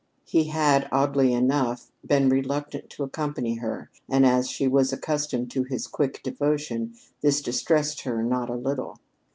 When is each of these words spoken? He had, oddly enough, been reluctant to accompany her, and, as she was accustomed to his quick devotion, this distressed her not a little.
He 0.25 0.45
had, 0.45 0.89
oddly 0.91 1.31
enough, 1.31 1.91
been 2.03 2.27
reluctant 2.27 2.89
to 2.89 3.03
accompany 3.03 3.57
her, 3.57 3.91
and, 4.09 4.25
as 4.25 4.49
she 4.49 4.67
was 4.67 4.91
accustomed 4.91 5.51
to 5.51 5.61
his 5.61 5.85
quick 5.85 6.23
devotion, 6.23 6.95
this 7.21 7.39
distressed 7.39 8.01
her 8.01 8.23
not 8.23 8.49
a 8.49 8.55
little. 8.55 8.97